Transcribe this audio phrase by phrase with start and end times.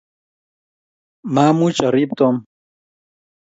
[1.33, 2.35] maamuch arib Tom.